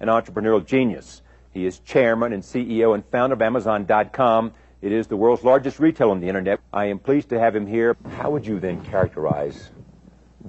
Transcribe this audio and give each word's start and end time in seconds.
an 0.00 0.08
entrepreneurial 0.08 0.64
genius. 0.64 1.22
He 1.52 1.66
is 1.66 1.78
chairman 1.80 2.32
and 2.32 2.42
CEO 2.42 2.94
and 2.94 3.04
founder 3.06 3.34
of 3.34 3.42
Amazon.com. 3.42 4.52
It 4.82 4.92
is 4.92 5.08
the 5.08 5.16
world's 5.16 5.44
largest 5.44 5.78
retailer 5.78 6.12
on 6.12 6.20
the 6.20 6.28
internet. 6.28 6.60
I 6.72 6.86
am 6.86 6.98
pleased 6.98 7.28
to 7.30 7.38
have 7.38 7.54
him 7.54 7.66
here. 7.66 7.96
How 8.16 8.30
would 8.30 8.46
you 8.46 8.60
then 8.60 8.82
characterize 8.84 9.70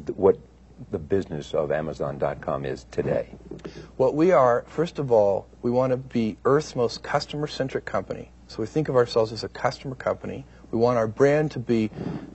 th- 0.06 0.18
what 0.18 0.38
the 0.90 1.00
business 1.00 1.54
of 1.54 1.72
Amazon.com 1.72 2.66
is 2.66 2.86
today? 2.92 3.36
What 3.98 4.16
we 4.16 4.32
are, 4.32 4.64
first 4.68 5.00
of 5.00 5.12
all, 5.12 5.48
we 5.62 5.70
want 5.70 5.92
to 5.92 5.98
be 5.98 6.38
Earth's 6.46 6.76
most 6.76 7.04
customer 7.04 7.48
centric 7.48 7.86
company. 7.86 8.32
So 8.48 8.58
we 8.60 8.68
think 8.68 8.90
of 8.90 8.96
ourselves 8.96 9.32
as 9.32 9.44
a 9.44 9.50
customer 9.50 9.96
company. 9.96 10.46
We 10.72 10.80
want 10.80 10.98
our 10.98 11.08
brand 11.08 11.52
to 11.52 11.60
be 11.60 11.90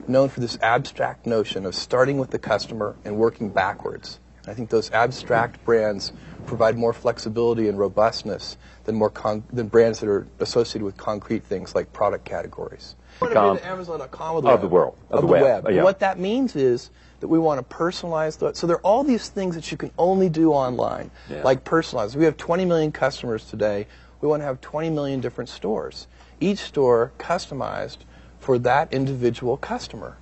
known 0.07 0.29
for 0.29 0.39
this 0.39 0.57
abstract 0.61 1.25
notion 1.25 1.65
of 1.65 1.73
starting 1.73 2.19
with 2.19 2.29
the 2.29 2.39
customer 2.39 2.95
and 3.05 3.17
working 3.17 3.49
backwards. 3.49 4.19
I 4.47 4.53
think 4.53 4.69
those 4.69 4.89
abstract 4.91 5.63
brands 5.65 6.13
provide 6.45 6.77
more 6.77 6.93
flexibility 6.93 7.67
and 7.67 7.77
robustness 7.77 8.57
than 8.85 8.95
more 8.95 9.09
con- 9.09 9.43
than 9.51 9.67
brands 9.67 9.99
that 9.99 10.07
are 10.09 10.25
associated 10.39 10.83
with 10.85 10.95
concrete 10.95 11.43
things 11.43 11.75
like 11.75 11.91
product 11.91 12.23
categories. 12.23 12.95
We 13.21 13.33
want 13.33 13.59
to 13.59 13.61
be 13.63 13.67
the 13.67 13.71
Amazon.com 13.73 14.37
of 14.37 14.43
the, 14.43 14.49
Of 14.49 14.61
the 14.61 14.67
world, 14.67 14.95
of 15.09 15.15
Of, 15.15 15.21
the 15.21 15.27
the 15.27 15.33
web. 15.33 15.41
web. 15.41 15.65
Uh, 15.65 15.69
yeah. 15.71 15.83
What 15.83 15.99
that 15.99 16.17
means 16.19 16.55
is 16.55 16.91
that 17.19 17.27
we 17.27 17.39
want 17.39 17.67
to 17.67 17.75
personalize 17.75 18.37
the. 18.37 18.53
So 18.53 18.67
there 18.67 18.77
are 18.77 18.81
all 18.81 19.03
these 19.03 19.27
things 19.29 19.55
that 19.55 19.69
you 19.71 19.77
can 19.77 19.91
only 19.97 20.29
do 20.29 20.51
online, 20.53 21.11
Yeah. 21.29 21.41
like 21.43 21.63
personalize. 21.65 22.15
We 22.15 22.23
have 22.25 22.37
20 22.37 22.63
million 22.63 22.91
customers 22.91 23.45
today. 23.45 23.87
We 24.21 24.27
want 24.29 24.41
to 24.41 24.45
have 24.45 24.61
20 24.61 24.89
million 24.91 25.19
different 25.19 25.49
stores. 25.49 26.07
Each 26.39 26.59
store 26.59 27.11
customized 27.17 27.97
for 28.39 28.57
that 28.59 28.93
individual 28.93 29.57
customer. 29.57 30.15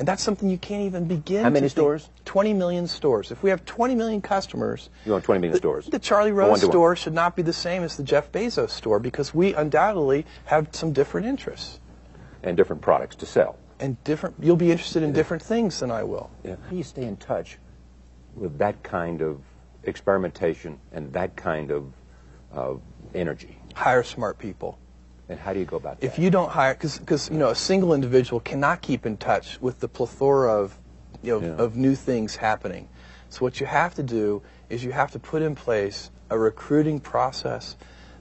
And 0.00 0.08
that's 0.08 0.22
something 0.22 0.48
you 0.48 0.56
can't 0.56 0.80
even 0.84 1.04
begin 1.04 1.44
How 1.44 1.50
many 1.50 1.68
to 1.68 1.68
think- 1.68 1.72
stores? 1.72 2.08
20 2.24 2.54
million 2.54 2.86
stores. 2.86 3.30
If 3.30 3.42
we 3.42 3.50
have 3.50 3.66
20 3.66 3.94
million 3.94 4.22
customers, 4.22 4.88
You 5.04 5.12
want 5.12 5.24
20 5.24 5.40
million 5.42 5.58
stores? 5.58 5.84
the 5.86 5.98
Charlie 5.98 6.32
Rose 6.32 6.62
store 6.62 6.96
should 6.96 7.12
not 7.12 7.36
be 7.36 7.42
the 7.42 7.52
same 7.52 7.82
as 7.82 7.98
the 7.98 8.02
Jeff 8.02 8.32
Bezos 8.32 8.70
store 8.70 8.98
because 8.98 9.34
we 9.34 9.52
undoubtedly 9.52 10.24
have 10.46 10.68
some 10.74 10.94
different 10.94 11.26
interests 11.26 11.80
And 12.42 12.56
different 12.56 12.80
products 12.80 13.14
to 13.16 13.26
sell. 13.26 13.58
and 13.78 14.02
different. 14.04 14.36
You'll 14.40 14.56
be 14.56 14.70
interested 14.72 15.02
in 15.02 15.12
different 15.12 15.42
things 15.42 15.80
than 15.80 15.90
I 15.90 16.02
will. 16.04 16.30
Yeah. 16.44 16.56
How 16.64 16.70
do 16.70 16.76
you 16.76 16.82
stay 16.82 17.04
in 17.04 17.18
touch 17.18 17.58
with 18.34 18.56
that 18.56 18.82
kind 18.82 19.20
of 19.20 19.42
experimentation 19.84 20.78
and 20.92 21.12
that 21.12 21.36
kind 21.36 21.70
of 21.70 21.92
uh, 22.54 22.74
energy? 23.14 23.58
Hire 23.74 24.02
smart 24.02 24.38
people. 24.38 24.78
And 25.30 25.38
how 25.38 25.52
do 25.52 25.60
you 25.60 25.64
go 25.64 25.76
about 25.76 26.00
that? 26.00 26.06
If 26.06 26.18
you 26.18 26.28
don't 26.28 26.50
hire, 26.50 26.74
because 26.74 27.30
you 27.30 27.38
know 27.38 27.50
a 27.50 27.54
single 27.54 27.94
individual 27.94 28.40
cannot 28.40 28.82
keep 28.82 29.06
in 29.06 29.16
touch 29.16 29.60
with 29.60 29.78
the 29.78 29.86
plethora 29.86 30.52
of 30.52 30.76
you 31.22 31.38
know 31.38 31.46
Yeah. 31.46 31.54
of 31.62 31.76
new 31.76 31.94
things 31.94 32.36
happening. 32.36 32.88
So 33.28 33.44
what 33.44 33.60
you 33.60 33.66
have 33.66 33.94
to 33.94 34.02
do 34.02 34.42
is 34.68 34.82
you 34.82 34.90
have 34.90 35.12
to 35.12 35.20
put 35.20 35.40
in 35.40 35.54
place 35.54 36.10
a 36.30 36.38
recruiting 36.38 36.98
process 36.98 37.76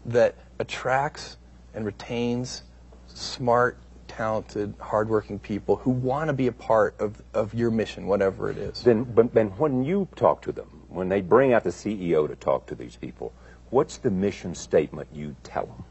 that 0.06 0.36
attracts 0.60 1.38
and 1.74 1.84
retains 1.84 2.62
smart, 3.08 3.80
talented, 4.08 4.76
hardworking 4.80 5.40
people 5.40 5.78
who 5.78 5.90
want 5.90 6.28
to 6.28 6.34
be 6.34 6.46
a 6.46 6.52
part 6.52 6.96
of, 7.00 7.24
of 7.34 7.56
your 7.56 7.72
mission, 7.72 8.06
whatever 8.06 8.52
it 8.52 8.58
is. 8.58 8.84
Then, 8.84 9.04
but, 9.04 9.34
then 9.34 9.48
when 9.58 9.84
you 9.84 10.08
talk 10.16 10.44
to 10.44 10.52
them, 10.52 10.84
when 10.90 11.10
they 11.10 11.22
bring 11.22 11.54
out 11.54 11.64
the 11.64 11.72
CEO 11.72 12.28
to 12.28 12.36
talk 12.36 12.68
to 12.68 12.76
these 12.76 12.96
people, 12.96 13.34
what's 13.72 13.98
the 13.98 14.12
mission 14.12 14.54
statement 14.54 15.08
you 15.12 15.36
tell 15.44 15.66
them? 15.66 15.86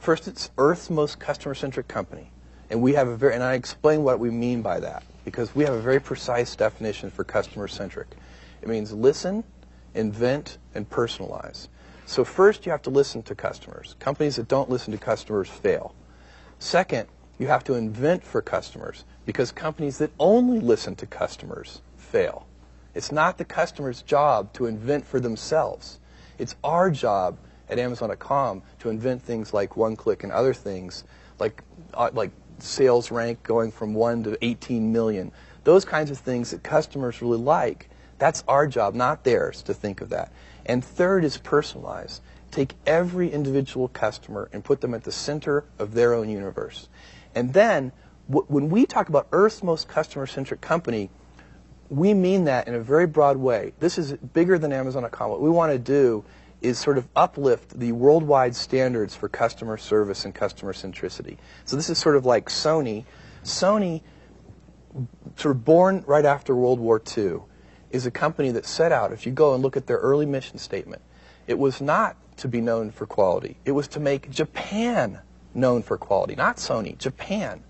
First, 0.00 0.28
it's 0.28 0.50
Earth's 0.56 0.88
most 0.88 1.18
customer-centric 1.20 1.86
company, 1.86 2.30
and 2.70 2.80
we 2.80 2.94
have 2.94 3.06
a 3.06 3.16
very 3.16 3.34
and 3.34 3.42
I 3.42 3.52
explain 3.52 4.02
what 4.02 4.18
we 4.18 4.30
mean 4.30 4.62
by 4.62 4.80
that 4.80 5.02
because 5.26 5.54
we 5.54 5.62
have 5.64 5.74
a 5.74 5.80
very 5.80 6.00
precise 6.00 6.56
definition 6.56 7.10
for 7.10 7.22
customer-centric. 7.22 8.08
It 8.62 8.68
means 8.68 8.94
listen, 8.94 9.44
invent, 9.94 10.56
and 10.74 10.88
personalize. 10.88 11.68
So 12.06 12.24
first, 12.24 12.64
you 12.64 12.72
have 12.72 12.80
to 12.82 12.90
listen 12.90 13.22
to 13.24 13.34
customers. 13.34 13.94
Companies 13.98 14.36
that 14.36 14.48
don't 14.48 14.70
listen 14.70 14.90
to 14.92 14.98
customers 14.98 15.50
fail. 15.50 15.94
Second, 16.58 17.06
you 17.38 17.48
have 17.48 17.62
to 17.64 17.74
invent 17.74 18.24
for 18.24 18.40
customers 18.40 19.04
because 19.26 19.52
companies 19.52 19.98
that 19.98 20.12
only 20.18 20.60
listen 20.60 20.96
to 20.96 21.06
customers 21.06 21.82
fail. 21.98 22.46
It's 22.94 23.12
not 23.12 23.36
the 23.36 23.44
customer's 23.44 24.00
job 24.00 24.54
to 24.54 24.64
invent 24.64 25.06
for 25.06 25.20
themselves. 25.20 26.00
It's 26.38 26.56
our 26.64 26.90
job 26.90 27.36
at 27.70 27.78
Amazon.com 27.78 28.62
to 28.80 28.90
invent 28.90 29.22
things 29.22 29.54
like 29.54 29.76
one-click 29.76 30.24
and 30.24 30.32
other 30.32 30.52
things 30.52 31.04
like 31.38 31.62
uh, 31.94 32.10
like 32.12 32.30
sales 32.58 33.10
rank 33.10 33.42
going 33.42 33.72
from 33.72 33.94
1 33.94 34.24
to 34.24 34.44
18 34.44 34.92
million. 34.92 35.32
Those 35.64 35.84
kinds 35.84 36.10
of 36.10 36.18
things 36.18 36.50
that 36.50 36.62
customers 36.62 37.22
really 37.22 37.38
like. 37.38 37.88
That's 38.18 38.44
our 38.46 38.66
job, 38.66 38.94
not 38.94 39.24
theirs, 39.24 39.62
to 39.62 39.74
think 39.74 40.00
of 40.00 40.10
that. 40.10 40.30
And 40.66 40.84
third 40.84 41.24
is 41.24 41.38
personalize. 41.38 42.20
Take 42.50 42.74
every 42.86 43.30
individual 43.30 43.88
customer 43.88 44.50
and 44.52 44.62
put 44.62 44.80
them 44.80 44.92
at 44.92 45.04
the 45.04 45.12
center 45.12 45.64
of 45.78 45.94
their 45.94 46.12
own 46.12 46.28
universe. 46.28 46.88
And 47.34 47.52
then, 47.54 47.92
when 48.28 48.68
we 48.68 48.86
talk 48.86 49.08
about 49.08 49.26
Earth's 49.32 49.62
most 49.62 49.88
customer-centric 49.88 50.60
company, 50.60 51.10
we 51.88 52.14
mean 52.14 52.44
that 52.44 52.68
in 52.68 52.74
a 52.74 52.80
very 52.80 53.06
broad 53.06 53.36
way. 53.36 53.72
This 53.80 53.98
is 53.98 54.12
bigger 54.12 54.58
than 54.58 54.72
Amazon.com. 54.72 55.30
What 55.30 55.40
we 55.40 55.50
want 55.50 55.72
to 55.72 55.78
do 55.78 56.24
is 56.60 56.78
sort 56.78 56.98
of 56.98 57.08
uplift 57.16 57.78
the 57.78 57.92
worldwide 57.92 58.54
standards 58.54 59.14
for 59.14 59.28
customer 59.28 59.76
service 59.76 60.24
and 60.24 60.34
customer 60.34 60.72
centricity. 60.72 61.38
So 61.64 61.76
this 61.76 61.88
is 61.88 61.98
sort 61.98 62.16
of 62.16 62.26
like 62.26 62.48
Sony. 62.48 63.04
Sony, 63.44 64.02
sort 65.36 65.56
of 65.56 65.64
born 65.64 66.04
right 66.06 66.24
after 66.24 66.54
World 66.54 66.80
War 66.80 67.00
II, 67.16 67.40
is 67.90 68.06
a 68.06 68.10
company 68.10 68.50
that 68.52 68.66
set 68.66 68.92
out, 68.92 69.12
if 69.12 69.26
you 69.26 69.32
go 69.32 69.54
and 69.54 69.62
look 69.62 69.76
at 69.76 69.86
their 69.86 69.98
early 69.98 70.26
mission 70.26 70.58
statement, 70.58 71.02
it 71.46 71.58
was 71.58 71.80
not 71.80 72.16
to 72.36 72.48
be 72.48 72.60
known 72.60 72.90
for 72.90 73.06
quality. 73.06 73.56
It 73.64 73.72
was 73.72 73.88
to 73.88 74.00
make 74.00 74.30
Japan 74.30 75.20
known 75.54 75.82
for 75.82 75.98
quality, 75.98 76.36
not 76.36 76.56
Sony, 76.56 76.96
Japan. 76.96 77.62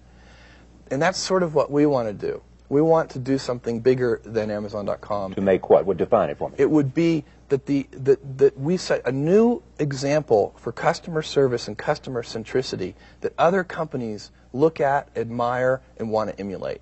And 0.90 1.00
that's 1.00 1.18
sort 1.18 1.42
of 1.42 1.54
what 1.54 1.70
we 1.70 1.86
want 1.86 2.08
to 2.08 2.12
do. 2.12 2.42
We 2.68 2.82
want 2.82 3.10
to 3.10 3.18
do 3.18 3.38
something 3.38 3.80
bigger 3.80 4.20
than 4.24 4.50
Amazon.com. 4.50 5.34
To 5.34 5.40
make 5.40 5.70
what? 5.70 5.86
Would 5.86 5.96
define 5.96 6.30
it 6.30 6.38
for 6.38 6.50
me? 6.50 6.56
It 6.58 6.70
would 6.70 6.94
be 6.94 7.24
that 7.50 7.66
the 7.66 7.86
that, 7.92 8.38
that 8.38 8.58
we 8.58 8.76
set 8.76 9.06
a 9.06 9.12
new 9.12 9.62
example 9.78 10.54
for 10.56 10.72
customer 10.72 11.22
service 11.22 11.68
and 11.68 11.76
customer 11.76 12.22
centricity 12.22 12.94
that 13.20 13.34
other 13.36 13.62
companies 13.62 14.30
look 14.52 14.80
at, 14.80 15.08
admire, 15.14 15.80
and 15.98 16.10
want 16.10 16.30
to 16.30 16.40
emulate. 16.40 16.80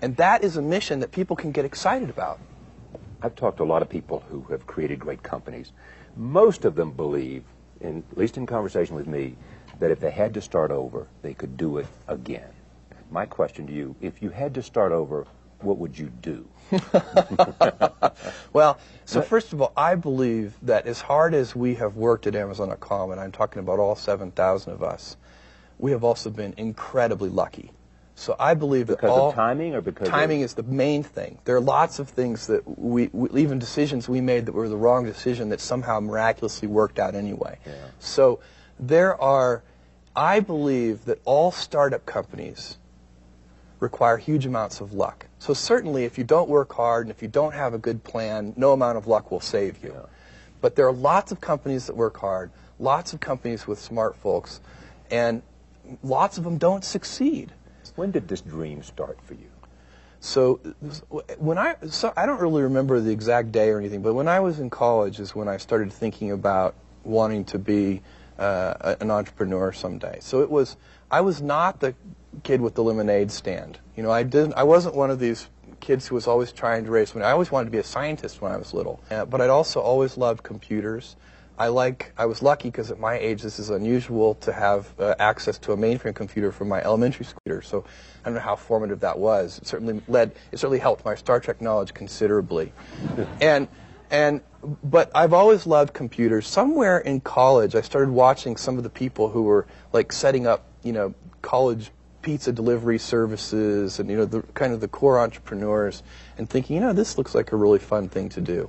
And 0.00 0.16
that 0.16 0.42
is 0.42 0.56
a 0.56 0.62
mission 0.62 1.00
that 1.00 1.12
people 1.12 1.36
can 1.36 1.52
get 1.52 1.64
excited 1.64 2.10
about. 2.10 2.40
I've 3.22 3.34
talked 3.34 3.58
to 3.58 3.62
a 3.62 3.64
lot 3.64 3.82
of 3.82 3.88
people 3.88 4.24
who 4.28 4.42
have 4.50 4.66
created 4.66 4.98
great 4.98 5.22
companies. 5.22 5.72
Most 6.16 6.64
of 6.64 6.74
them 6.74 6.92
believe, 6.92 7.44
in, 7.80 8.04
at 8.10 8.18
least 8.18 8.36
in 8.36 8.46
conversation 8.46 8.96
with 8.96 9.06
me, 9.06 9.36
that 9.80 9.90
if 9.90 10.00
they 10.00 10.10
had 10.10 10.34
to 10.34 10.40
start 10.40 10.70
over, 10.70 11.06
they 11.22 11.34
could 11.34 11.56
do 11.56 11.78
it 11.78 11.86
again. 12.06 12.50
My 13.10 13.26
question 13.26 13.66
to 13.66 13.72
you, 13.72 13.96
if 14.00 14.22
you 14.22 14.30
had 14.30 14.54
to 14.54 14.62
start 14.62 14.92
over, 14.92 15.26
what 15.64 15.78
would 15.78 15.98
you 15.98 16.10
do? 16.22 16.46
Well, 18.52 18.78
so 19.04 19.20
first 19.20 19.52
of 19.52 19.60
all, 19.60 19.72
I 19.76 19.96
believe 19.96 20.54
that 20.62 20.86
as 20.86 21.00
hard 21.00 21.34
as 21.34 21.56
we 21.56 21.74
have 21.74 21.96
worked 21.96 22.28
at 22.28 22.36
Amazon.com, 22.36 23.10
and 23.10 23.20
I'm 23.20 23.32
talking 23.32 23.58
about 23.60 23.80
all 23.80 23.96
7,000 23.96 24.72
of 24.72 24.82
us, 24.82 25.16
we 25.78 25.90
have 25.90 26.04
also 26.04 26.30
been 26.30 26.54
incredibly 26.56 27.28
lucky. 27.28 27.72
So 28.14 28.36
I 28.38 28.54
believe 28.54 28.86
that 28.86 28.98
Because 28.98 29.10
all 29.10 29.30
of 29.30 29.34
timing 29.34 29.74
or 29.74 29.80
because 29.80 30.08
timing 30.08 30.42
of, 30.42 30.44
is 30.44 30.54
the 30.54 30.62
main 30.62 31.02
thing. 31.02 31.38
There 31.44 31.56
are 31.56 31.60
lots 31.60 31.98
of 31.98 32.08
things 32.08 32.46
that 32.46 32.78
we, 32.78 33.08
we 33.12 33.42
even 33.42 33.58
decisions 33.58 34.08
we 34.08 34.20
made 34.20 34.46
that 34.46 34.52
were 34.52 34.68
the 34.68 34.76
wrong 34.76 35.04
decision 35.04 35.48
that 35.48 35.60
somehow 35.60 35.98
miraculously 35.98 36.68
worked 36.68 37.00
out 37.00 37.16
anyway. 37.16 37.58
Yeah. 37.66 37.72
So 37.98 38.38
there 38.78 39.20
are, 39.20 39.64
I 40.14 40.38
believe 40.38 41.06
that 41.06 41.20
all 41.24 41.50
startup 41.50 42.06
companies 42.06 42.78
require 43.80 44.16
huge 44.16 44.46
amounts 44.46 44.80
of 44.80 44.92
luck. 44.92 45.26
So 45.38 45.52
certainly 45.54 46.04
if 46.04 46.16
you 46.16 46.24
don't 46.24 46.48
work 46.48 46.72
hard 46.72 47.06
and 47.06 47.10
if 47.10 47.22
you 47.22 47.28
don't 47.28 47.54
have 47.54 47.74
a 47.74 47.78
good 47.78 48.04
plan, 48.04 48.54
no 48.56 48.72
amount 48.72 48.98
of 48.98 49.06
luck 49.06 49.30
will 49.30 49.40
save 49.40 49.82
you. 49.82 49.92
Yeah. 49.94 50.06
But 50.60 50.76
there 50.76 50.86
are 50.86 50.92
lots 50.92 51.32
of 51.32 51.40
companies 51.40 51.86
that 51.86 51.96
work 51.96 52.16
hard, 52.16 52.50
lots 52.78 53.12
of 53.12 53.20
companies 53.20 53.66
with 53.66 53.78
smart 53.78 54.16
folks, 54.16 54.60
and 55.10 55.42
lots 56.02 56.38
of 56.38 56.44
them 56.44 56.58
don't 56.58 56.84
succeed. 56.84 57.52
when 57.96 58.10
did 58.10 58.28
this 58.28 58.40
dream 58.40 58.82
start 58.82 59.18
for 59.22 59.34
you? 59.34 59.50
So 60.20 60.54
when 61.38 61.58
I 61.58 61.76
so 61.90 62.14
I 62.16 62.24
don't 62.24 62.40
really 62.40 62.62
remember 62.62 62.98
the 62.98 63.10
exact 63.10 63.52
day 63.52 63.68
or 63.68 63.78
anything, 63.78 64.00
but 64.00 64.14
when 64.14 64.26
I 64.26 64.40
was 64.40 64.58
in 64.58 64.70
college 64.70 65.20
is 65.20 65.34
when 65.34 65.48
I 65.48 65.58
started 65.58 65.92
thinking 65.92 66.30
about 66.30 66.74
wanting 67.04 67.44
to 67.44 67.58
be 67.58 68.00
uh, 68.38 68.96
an 69.00 69.10
entrepreneur 69.10 69.70
someday. 69.70 70.18
So 70.20 70.40
it 70.40 70.50
was 70.50 70.78
I 71.10 71.20
was 71.20 71.42
not 71.42 71.80
the 71.80 71.94
kid 72.42 72.60
with 72.60 72.74
the 72.74 72.82
lemonade 72.82 73.30
stand. 73.30 73.78
You 73.96 74.02
know, 74.02 74.10
I 74.10 74.22
didn't 74.22 74.54
I 74.54 74.64
wasn't 74.64 74.94
one 74.94 75.10
of 75.10 75.18
these 75.18 75.48
kids 75.80 76.08
who 76.08 76.14
was 76.14 76.26
always 76.26 76.52
trying 76.52 76.84
to 76.84 76.90
raise 76.90 77.14
money. 77.14 77.26
I 77.26 77.32
always 77.32 77.50
wanted 77.50 77.66
to 77.66 77.70
be 77.70 77.78
a 77.78 77.84
scientist 77.84 78.40
when 78.40 78.52
I 78.52 78.56
was 78.56 78.72
little, 78.74 79.00
uh, 79.10 79.24
but 79.26 79.40
I'd 79.40 79.50
also 79.50 79.80
always 79.80 80.16
loved 80.16 80.42
computers. 80.42 81.16
I 81.56 81.68
like. 81.68 82.12
I 82.18 82.26
was 82.26 82.42
lucky 82.42 82.68
because 82.68 82.90
at 82.90 82.98
my 82.98 83.16
age, 83.16 83.42
this 83.42 83.60
is 83.60 83.70
unusual 83.70 84.34
to 84.36 84.52
have 84.52 84.92
uh, 84.98 85.14
access 85.20 85.56
to 85.58 85.72
a 85.72 85.76
mainframe 85.76 86.14
computer 86.14 86.50
from 86.50 86.68
my 86.68 86.82
elementary 86.82 87.24
school. 87.24 87.62
So 87.62 87.84
I 88.22 88.24
don't 88.24 88.34
know 88.34 88.40
how 88.40 88.56
formative 88.56 89.00
that 89.00 89.18
was. 89.18 89.58
It 89.58 89.66
certainly 89.68 90.02
led. 90.08 90.32
It 90.50 90.58
certainly 90.58 90.80
helped 90.80 91.04
my 91.04 91.14
Star 91.14 91.38
Trek 91.38 91.60
knowledge 91.60 91.94
considerably. 91.94 92.72
and 93.40 93.68
And 94.10 94.40
but 94.82 95.10
I've 95.14 95.32
always 95.32 95.66
loved 95.66 95.92
computers. 95.92 96.46
Somewhere 96.46 96.98
in 96.98 97.20
college, 97.20 97.74
I 97.74 97.82
started 97.82 98.10
watching 98.10 98.56
some 98.56 98.76
of 98.76 98.82
the 98.82 98.90
people 98.90 99.28
who 99.28 99.42
were 99.42 99.66
like 99.92 100.12
setting 100.12 100.46
up, 100.46 100.66
you 100.82 100.92
know, 100.92 101.14
college 101.42 101.90
pizza 102.24 102.50
delivery 102.50 102.98
services 102.98 104.00
and 104.00 104.08
you 104.08 104.16
know 104.16 104.24
the 104.24 104.40
kind 104.54 104.72
of 104.72 104.80
the 104.80 104.88
core 104.88 105.20
entrepreneurs 105.20 106.02
and 106.38 106.48
thinking, 106.48 106.74
you 106.74 106.80
know, 106.80 106.94
this 106.94 107.18
looks 107.18 107.34
like 107.34 107.52
a 107.52 107.56
really 107.56 107.78
fun 107.78 108.08
thing 108.08 108.30
to 108.30 108.40
do. 108.40 108.68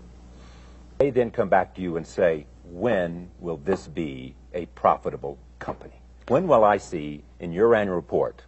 They 0.98 1.10
then 1.10 1.32
come 1.32 1.48
back 1.48 1.74
to 1.76 1.82
you 1.82 1.96
and 1.96 2.06
say, 2.06 2.46
when 2.66 3.32
will 3.40 3.58
this 3.58 3.88
be 3.88 4.36
a 4.54 4.66
profitable 4.68 5.38
company? 5.60 6.02
When 6.28 6.48
will 6.48 6.66
I 6.66 6.78
see 6.78 7.24
in 7.40 7.54
your 7.54 7.74
annual 7.74 7.96
report 7.96 8.42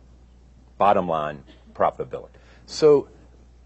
bottom 0.77 1.07
line 1.07 1.41
profitability? 1.73 2.29
So 2.65 3.07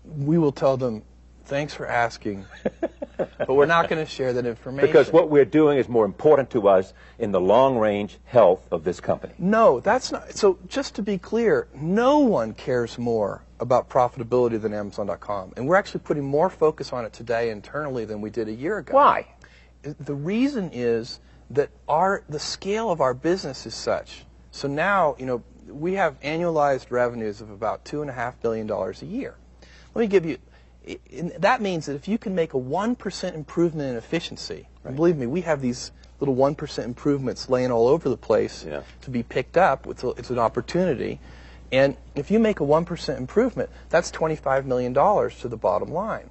we 0.06 0.38
will 0.38 0.52
tell 0.52 0.78
them, 0.78 1.02
thanks 1.46 1.74
for 1.74 1.88
asking, 1.88 2.46
but 3.38 3.54
we're 3.54 3.66
not 3.66 3.90
going 3.90 4.04
to 4.04 4.10
share 4.10 4.34
that 4.34 4.46
information. 4.46 4.88
Because 4.88 5.12
what 5.12 5.30
we're 5.30 5.46
doing 5.46 5.78
is 5.78 5.88
more 5.88 6.06
important 6.06 6.50
to 6.52 6.68
us 6.68 6.94
in 7.20 7.32
the 7.32 7.42
long 7.42 7.78
range 7.78 8.18
health 8.26 8.68
of 8.72 8.84
this 8.84 9.00
company. 9.00 9.34
No, 9.38 9.80
that's 9.80 10.12
not. 10.12 10.34
So 10.34 10.60
just 10.68 10.96
to 10.96 11.02
be 11.02 11.18
clear, 11.18 11.68
no 11.74 12.20
one 12.20 12.54
cares 12.54 12.98
more 12.98 13.44
about 13.60 13.90
profitability 13.90 14.60
than 14.62 14.74
Amazon.com. 14.74 15.54
And 15.56 15.68
we're 15.68 15.76
actually 15.76 16.02
putting 16.02 16.24
more 16.24 16.50
focus 16.50 16.92
on 16.92 17.06
it 17.06 17.14
today 17.14 17.50
internally 17.50 18.06
than 18.06 18.22
we 18.22 18.30
did 18.30 18.48
a 18.48 18.54
year 18.54 18.80
ago. 18.80 18.96
Why? 18.96 19.28
The 19.84 20.16
reason 20.16 20.70
is 20.74 21.20
that 21.52 21.70
our 21.88 22.24
the 22.30 22.40
scale 22.40 22.90
of 22.92 23.02
our 23.02 23.14
business 23.14 23.66
is 23.66 23.76
such. 23.76 24.26
So 24.52 24.68
now, 24.68 25.16
you 25.20 25.26
know, 25.26 25.44
we 25.68 25.94
have 25.94 26.20
annualized 26.22 26.92
revenues 26.92 27.42
of 27.42 27.50
about 27.50 27.86
two 27.86 28.02
and 28.02 28.10
a 28.10 28.14
half 28.14 28.40
billion 28.42 28.68
dollars 28.68 29.02
a 29.02 29.06
year. 29.06 29.36
Let 29.94 30.02
me 30.02 30.08
give 30.08 30.26
you. 30.26 30.38
That 31.38 31.62
means 31.62 31.86
that 31.86 31.96
if 31.96 32.08
you 32.08 32.18
can 32.18 32.34
make 32.34 32.54
a 32.54 32.58
one 32.58 32.96
percent 32.96 33.36
improvement 33.36 33.92
in 33.92 33.96
efficiency, 33.98 34.68
right. 34.84 34.90
and 34.90 34.96
believe 34.96 35.16
me, 35.16 35.28
we 35.28 35.42
have 35.42 35.62
these 35.62 35.92
little 36.20 36.34
one 36.34 36.56
percent 36.56 36.88
improvements 36.88 37.50
laying 37.50 37.72
all 37.72 37.88
over 37.88 38.10
the 38.10 38.18
place 38.18 38.66
yeah. 38.68 38.82
to 39.02 39.10
be 39.12 39.22
picked 39.22 39.58
up. 39.58 39.86
It's, 39.88 40.04
a, 40.04 40.10
it's 40.10 40.32
an 40.32 40.40
opportunity, 40.40 41.20
and 41.72 41.98
if 42.16 42.32
you 42.32 42.40
make 42.40 42.62
a 42.62 42.64
one 42.64 42.86
percent 42.86 43.20
improvement, 43.20 43.70
that's 43.90 44.10
twenty-five 44.10 44.66
million 44.66 44.92
dollars 44.92 45.40
to 45.42 45.48
the 45.48 45.58
bottom 45.58 45.92
line. 45.92 46.30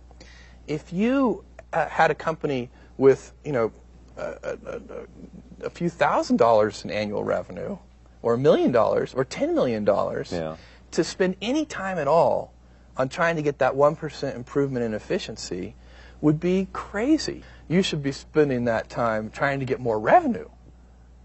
If 0.67 0.93
you 0.93 1.45
uh, 1.73 1.87
had 1.87 2.11
a 2.11 2.15
company 2.15 2.71
with, 2.97 3.33
you 3.45 3.53
know, 3.53 3.73
a, 4.17 4.59
a, 4.65 5.67
a 5.67 5.71
few 5.71 5.89
thousand 5.89 6.39
dollars 6.39 6.85
in 6.85 6.91
annual 6.91 7.23
revenue, 7.23 7.79
or 8.23 8.35
a 8.35 8.39
million 8.39 8.73
dollars, 8.73 9.15
or 9.15 9.25
ten 9.25 9.55
million 9.55 9.85
dollars, 9.85 10.33
yeah. 10.33 10.57
to 10.91 11.05
spend 11.05 11.37
any 11.41 11.65
time 11.65 11.99
at 11.99 12.09
all 12.09 12.53
on 13.01 13.09
trying 13.09 13.35
to 13.35 13.43
get 13.43 13.59
that 13.59 13.73
1% 13.73 14.37
improvement 14.37 14.85
in 14.85 14.93
efficiency 14.93 15.75
would 16.21 16.39
be 16.39 16.69
crazy. 16.75 17.43
You 17.67 17.83
should 17.83 18.03
be 18.03 18.13
spending 18.13 18.67
that 18.67 18.91
time 18.91 19.31
trying 19.31 19.59
to 19.61 19.65
get 19.65 19.81
more 19.81 19.99
revenue 19.99 20.49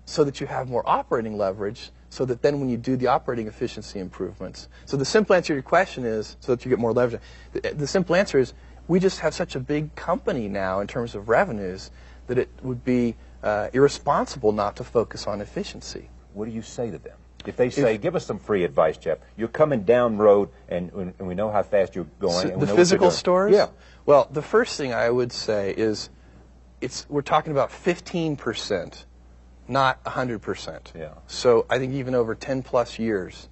so 0.05 0.23
that 0.23 0.39
you 0.39 0.47
have 0.47 0.69
more 0.69 0.87
operating 0.87 1.37
leverage 1.37 1.91
so 2.09 2.23
that 2.23 2.41
then 2.41 2.61
when 2.61 2.69
you 2.69 2.77
do 2.77 2.95
the 2.95 3.07
operating 3.07 3.47
efficiency 3.47 3.99
improvements. 3.99 4.69
So 4.85 4.95
the 4.95 5.03
simple 5.03 5.35
answer 5.35 5.47
to 5.47 5.53
your 5.55 5.63
question 5.63 6.05
is 6.05 6.37
so 6.39 6.55
that 6.55 6.63
you 6.63 6.69
get 6.69 6.79
more 6.79 6.93
leverage. 6.93 7.21
The, 7.51 7.73
the 7.73 7.87
simple 7.87 8.15
answer 8.15 8.39
is 8.39 8.53
we 8.87 9.01
just 9.01 9.19
have 9.19 9.33
such 9.33 9.55
a 9.55 9.59
big 9.59 9.93
company 9.95 10.47
now 10.47 10.79
in 10.79 10.87
terms 10.87 11.13
of 11.13 11.27
revenues 11.27 11.91
that 12.27 12.37
it 12.37 12.49
would 12.61 12.85
be 12.85 13.17
uh, 13.43 13.67
irresponsible 13.73 14.53
not 14.53 14.77
to 14.77 14.85
focus 14.85 15.27
on 15.27 15.41
efficiency. 15.41 16.09
What 16.33 16.45
do 16.45 16.51
you 16.51 16.61
say 16.61 16.89
to 16.89 16.97
them? 16.97 17.17
If 17.47 17.57
they 17.57 17.69
say, 17.69 17.95
if, 17.95 18.01
"Give 18.01 18.15
us 18.15 18.25
some 18.25 18.39
free 18.39 18.63
advice, 18.63 18.97
Jeff," 18.97 19.19
you're 19.37 19.47
coming 19.47 19.83
down 19.83 20.17
road, 20.17 20.49
and, 20.69 20.91
and 20.91 21.27
we 21.27 21.35
know 21.35 21.49
how 21.51 21.63
fast 21.63 21.95
you're 21.95 22.07
going. 22.19 22.49
So 22.49 22.57
the 22.57 22.67
physical 22.67 23.11
stores. 23.11 23.53
Yeah. 23.53 23.67
Well, 24.05 24.27
the 24.31 24.41
first 24.41 24.77
thing 24.77 24.93
I 24.93 25.09
would 25.09 25.31
say 25.31 25.73
is, 25.75 26.09
it's 26.81 27.05
we're 27.09 27.21
talking 27.21 27.51
about 27.51 27.71
15 27.71 28.35
percent, 28.35 29.05
not 29.67 29.99
100 30.03 30.41
percent. 30.41 30.91
Yeah. 30.95 31.13
So 31.27 31.65
I 31.69 31.79
think 31.79 31.93
even 31.93 32.15
over 32.15 32.35
10 32.35 32.63
plus 32.63 32.99
years. 32.99 33.49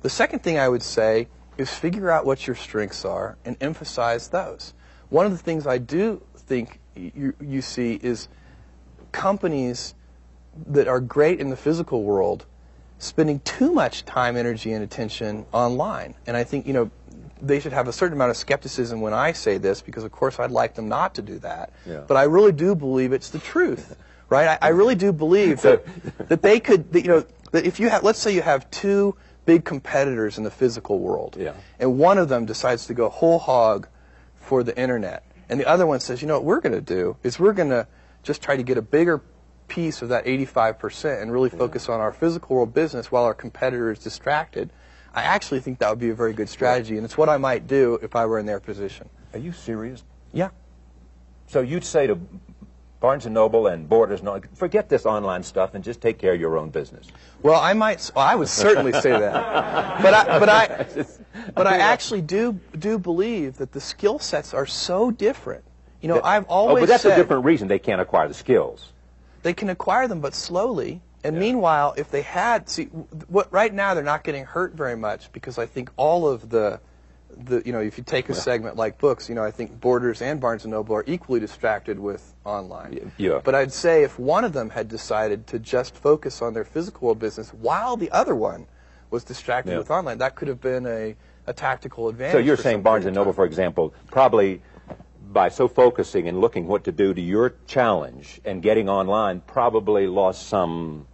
The 0.00 0.10
second 0.10 0.40
thing 0.40 0.58
I 0.58 0.68
would 0.68 0.82
say 0.82 1.26
is 1.56 1.70
figure 1.74 2.08
out 2.08 2.24
what 2.24 2.46
your 2.46 2.54
strengths 2.54 3.04
are 3.04 3.36
and 3.44 3.56
emphasize 3.60 4.28
those. 4.28 4.74
One 5.08 5.26
of 5.26 5.32
the 5.32 5.38
things 5.38 5.66
I 5.66 5.78
do 5.78 6.22
think 6.36 6.78
you, 6.94 7.34
you 7.40 7.62
see 7.62 7.98
is 8.00 8.28
companies 9.10 9.94
that 10.66 10.86
are 10.86 11.00
great 11.00 11.40
in 11.40 11.50
the 11.50 11.56
physical 11.56 12.02
world 12.02 12.46
spending 12.98 13.40
too 13.40 13.72
much 13.72 14.04
time, 14.04 14.36
energy, 14.36 14.72
and 14.72 14.82
attention 14.82 15.46
online. 15.52 16.14
And 16.26 16.36
I 16.36 16.44
think, 16.44 16.66
you 16.66 16.72
know, 16.72 16.90
they 17.40 17.60
should 17.60 17.72
have 17.72 17.88
a 17.88 17.92
certain 17.92 18.16
amount 18.16 18.30
of 18.30 18.36
skepticism 18.36 19.00
when 19.00 19.14
I 19.14 19.32
say 19.32 19.58
this 19.58 19.80
because, 19.80 20.04
of 20.04 20.12
course, 20.12 20.38
I'd 20.38 20.50
like 20.50 20.74
them 20.74 20.88
not 20.88 21.14
to 21.14 21.22
do 21.22 21.38
that. 21.38 21.72
Yeah. 21.86 22.02
But 22.06 22.16
I 22.16 22.24
really 22.24 22.52
do 22.52 22.74
believe 22.74 23.12
it's 23.12 23.30
the 23.30 23.38
truth, 23.38 23.96
right? 24.28 24.58
I, 24.60 24.66
I 24.66 24.68
really 24.70 24.96
do 24.96 25.12
believe 25.12 25.62
that, 25.62 25.86
that 26.28 26.42
they 26.42 26.60
could, 26.60 26.92
that, 26.92 27.02
you 27.02 27.08
know, 27.08 27.24
that 27.52 27.64
if 27.64 27.80
you 27.80 27.88
have, 27.88 28.02
let's 28.02 28.18
say 28.18 28.34
you 28.34 28.42
have 28.42 28.70
two 28.70 29.16
big 29.46 29.64
competitors 29.64 30.36
in 30.36 30.44
the 30.44 30.50
physical 30.50 30.98
world, 30.98 31.36
yeah. 31.38 31.54
and 31.78 31.98
one 31.98 32.18
of 32.18 32.28
them 32.28 32.44
decides 32.44 32.86
to 32.86 32.94
go 32.94 33.08
whole 33.08 33.38
hog 33.38 33.88
for 34.34 34.62
the 34.62 34.78
internet, 34.78 35.24
and 35.48 35.58
the 35.58 35.66
other 35.66 35.86
one 35.86 36.00
says, 36.00 36.20
you 36.20 36.28
know, 36.28 36.34
what 36.34 36.44
we're 36.44 36.60
going 36.60 36.74
to 36.74 36.80
do 36.80 37.16
is 37.22 37.38
we're 37.38 37.54
going 37.54 37.70
to 37.70 37.86
just 38.22 38.42
try 38.42 38.56
to 38.56 38.62
get 38.62 38.76
a 38.76 38.82
bigger 38.82 39.22
piece 39.68 40.02
of 40.02 40.08
that 40.08 40.24
85% 40.24 41.22
and 41.22 41.32
really 41.32 41.50
focus 41.50 41.88
on 41.88 42.00
our 42.00 42.12
physical 42.12 42.56
world 42.56 42.74
business 42.74 43.12
while 43.12 43.24
our 43.24 43.34
competitor 43.34 43.90
is 43.92 43.98
distracted, 43.98 44.70
I 45.14 45.22
actually 45.22 45.60
think 45.60 45.78
that 45.78 45.90
would 45.90 45.98
be 45.98 46.10
a 46.10 46.14
very 46.14 46.32
good 46.32 46.48
strategy, 46.48 46.96
and 46.96 47.04
it's 47.04 47.16
what 47.16 47.28
I 47.28 47.38
might 47.38 47.66
do 47.66 47.98
if 48.02 48.16
I 48.16 48.26
were 48.26 48.38
in 48.38 48.46
their 48.46 48.60
position. 48.60 49.08
Are 49.32 49.38
you 49.38 49.52
serious? 49.52 50.04
Yeah. 50.32 50.50
So 51.46 51.60
you'd 51.60 51.84
say 51.84 52.06
to 52.06 52.18
Barnes 53.00 53.26
and 53.26 53.34
Noble 53.34 53.68
and 53.68 53.88
Borders, 53.88 54.22
forget 54.54 54.88
this 54.88 55.06
online 55.06 55.42
stuff 55.42 55.74
and 55.74 55.84
just 55.84 56.00
take 56.00 56.18
care 56.18 56.34
of 56.34 56.40
your 56.40 56.58
own 56.58 56.70
business. 56.70 57.06
Well, 57.42 57.60
I 57.60 57.72
might. 57.72 58.10
Well, 58.14 58.24
I 58.24 58.34
would 58.34 58.48
certainly 58.48 58.92
say 58.92 59.10
that, 59.10 60.02
but 60.02 60.14
I, 60.14 60.38
but 60.38 60.48
I, 60.48 60.86
but 61.54 61.66
I 61.66 61.78
actually 61.78 62.22
do 62.22 62.58
do 62.76 62.98
believe 62.98 63.58
that 63.58 63.72
the 63.72 63.80
skill 63.80 64.18
sets 64.18 64.52
are 64.52 64.66
so 64.66 65.10
different. 65.10 65.64
You 66.00 66.08
know, 66.08 66.20
I've 66.22 66.44
always. 66.46 66.76
Oh, 66.76 66.80
but 66.80 66.88
that's 66.88 67.02
said, 67.04 67.12
a 67.12 67.16
different 67.16 67.44
reason 67.44 67.68
they 67.68 67.78
can't 67.78 68.00
acquire 68.00 68.26
the 68.26 68.34
skills. 68.34 68.92
They 69.42 69.52
can 69.54 69.68
acquire 69.70 70.08
them, 70.08 70.20
but 70.20 70.34
slowly. 70.34 71.00
And 71.24 71.34
Yeah. 71.36 71.40
meanwhile, 71.40 71.94
if 71.96 72.10
they 72.10 72.22
had, 72.22 72.68
see, 72.68 72.84
what 73.28 73.52
right 73.52 73.72
now 73.72 73.94
they're 73.94 74.04
not 74.04 74.22
getting 74.24 74.44
hurt 74.44 74.74
very 74.74 74.96
much 74.96 75.32
because 75.32 75.58
I 75.58 75.66
think 75.66 75.90
all 75.96 76.28
of 76.28 76.48
the, 76.50 76.80
the 77.36 77.62
you 77.64 77.72
know, 77.72 77.80
if 77.80 77.98
you 77.98 78.04
take 78.04 78.28
a 78.28 78.34
segment 78.34 78.76
like 78.76 78.98
books, 78.98 79.28
you 79.28 79.34
know, 79.34 79.44
I 79.44 79.50
think 79.50 79.80
Borders 79.80 80.22
and 80.22 80.40
Barnes 80.40 80.64
and 80.64 80.72
Noble 80.72 80.94
are 80.96 81.04
equally 81.06 81.40
distracted 81.40 81.98
with 81.98 82.34
online. 82.44 83.12
Yeah. 83.16 83.40
But 83.42 83.54
I'd 83.54 83.72
say 83.72 84.02
if 84.04 84.18
one 84.18 84.44
of 84.44 84.52
them 84.52 84.70
had 84.70 84.88
decided 84.88 85.46
to 85.48 85.58
just 85.58 85.94
focus 85.96 86.40
on 86.40 86.54
their 86.54 86.64
physical 86.64 87.06
world 87.06 87.18
business 87.18 87.50
while 87.50 87.96
the 87.96 88.10
other 88.12 88.34
one 88.34 88.66
was 89.10 89.24
distracted 89.24 89.72
Yeah. 89.72 89.78
with 89.78 89.90
online, 89.90 90.18
that 90.18 90.36
could 90.36 90.48
have 90.48 90.60
been 90.60 90.86
a, 90.86 91.16
a 91.46 91.52
tactical 91.52 92.08
advantage. 92.08 92.32
So 92.32 92.38
you're 92.38 92.56
saying 92.56 92.82
Barnes 92.82 93.06
and 93.06 93.14
Noble, 93.14 93.32
for 93.32 93.44
example, 93.44 93.92
probably 94.10 94.62
by 95.32 95.48
so 95.50 95.68
focusing 95.68 96.26
and 96.28 96.40
looking 96.40 96.66
what 96.66 96.84
to 96.84 96.92
do 96.92 97.12
to 97.12 97.20
your 97.20 97.54
challenge 97.66 98.40
and 98.44 98.62
getting 98.62 98.88
online, 98.88 99.40
probably 99.46 100.06
lost 100.06 100.48
some. 100.48 101.06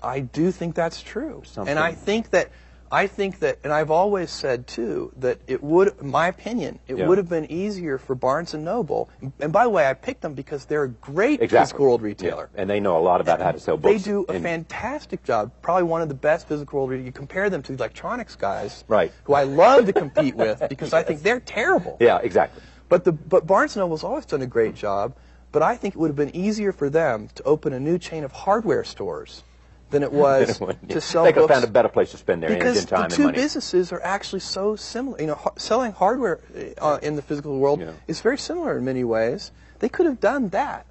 I 0.00 0.20
do 0.20 0.50
think 0.50 0.74
that's 0.74 1.02
true. 1.02 1.42
Something. 1.44 1.70
And 1.70 1.78
I 1.78 1.92
think 1.92 2.30
that 2.30 2.50
I 2.90 3.06
think 3.06 3.40
that 3.40 3.58
and 3.64 3.72
I've 3.72 3.90
always 3.90 4.30
said 4.30 4.66
too 4.66 5.12
that 5.18 5.38
it 5.46 5.62
would 5.62 5.94
in 6.00 6.10
my 6.10 6.28
opinion, 6.28 6.78
it 6.88 6.96
Yeah. 6.96 7.06
would 7.06 7.18
have 7.18 7.28
been 7.28 7.50
easier 7.52 7.98
for 7.98 8.14
Barnes 8.14 8.54
and 8.54 8.64
Noble. 8.64 9.10
And 9.40 9.52
by 9.52 9.64
the 9.64 9.70
way, 9.70 9.86
I 9.86 9.92
picked 9.94 10.22
them 10.22 10.32
because 10.34 10.64
they're 10.64 10.84
a 10.84 10.88
great 10.88 11.42
Exactly. 11.42 11.58
physical 11.58 11.84
world 11.86 12.02
retailer. 12.02 12.48
Yeah. 12.54 12.60
And 12.62 12.70
they 12.70 12.80
know 12.80 12.96
a 12.96 13.00
lot 13.00 13.20
about 13.20 13.40
how 13.42 13.52
to 13.52 13.60
sell 13.60 13.76
books. 13.76 14.02
They 14.04 14.10
do 14.10 14.24
a 14.28 14.32
And- 14.32 14.42
fantastic 14.42 15.22
job. 15.22 15.50
Probably 15.62 15.82
one 15.84 16.00
of 16.00 16.08
the 16.08 16.14
best 16.14 16.48
physical 16.48 16.78
world 16.78 16.90
retailers. 16.90 17.06
You 17.06 17.12
compare 17.12 17.50
them 17.50 17.62
to 17.64 17.72
the 17.72 17.78
electronics 17.78 18.36
guys, 18.36 18.84
Right. 18.88 19.12
who 19.24 19.34
I 19.34 19.42
love 19.44 19.84
to 19.86 19.92
compete 19.92 20.34
with 20.34 20.62
because 20.68 20.92
I 20.94 21.02
think 21.02 21.22
they're 21.22 21.40
terrible. 21.40 21.98
Yeah, 22.00 22.18
exactly. 22.22 22.62
But 22.88 23.04
the 23.04 23.12
but 23.12 23.46
Barnes 23.46 23.76
and 23.76 23.82
Noble's 23.82 24.04
always 24.04 24.24
done 24.26 24.42
a 24.42 24.46
great 24.46 24.74
job. 24.74 25.14
But 25.50 25.62
I 25.62 25.76
think 25.76 25.94
it 25.94 25.98
would 25.98 26.08
have 26.08 26.16
been 26.16 26.34
easier 26.36 26.72
for 26.72 26.90
them 26.90 27.28
to 27.36 27.42
open 27.44 27.72
a 27.72 27.80
new 27.80 27.98
chain 27.98 28.22
of 28.22 28.32
hardware 28.32 28.84
stores 28.84 29.44
than 29.90 30.02
it 30.02 30.12
was 30.24 30.58
to 30.90 31.00
sell 31.00 31.24
they 31.24 31.32
could 31.32 31.40
have 31.40 31.50
found 31.50 31.64
a 31.64 31.68
better 31.68 31.88
place 31.88 32.10
to 32.10 32.18
spend 32.18 32.42
their 32.42 32.50
because 32.50 32.76
energy 32.76 32.78
and 32.80 32.88
time 32.88 33.08
the 33.08 33.16
two 33.16 33.22
and 33.22 33.28
money. 33.32 33.38
businesses 33.38 33.90
are 33.90 34.02
actually 34.02 34.40
so 34.40 34.76
similar. 34.76 35.18
You 35.20 35.28
know, 35.28 35.34
ha- 35.36 35.52
selling 35.56 35.92
hardware 35.92 36.40
uh, 36.78 36.98
in 37.02 37.16
the 37.16 37.22
physical 37.22 37.58
world 37.58 37.80
Yeah. 37.80 37.92
is 38.06 38.20
very 38.20 38.36
similar 38.36 38.76
in 38.76 38.84
many 38.84 39.04
ways. 39.04 39.50
They 39.78 39.88
could 39.88 40.04
have 40.04 40.20
done 40.20 40.50
that, 40.50 40.84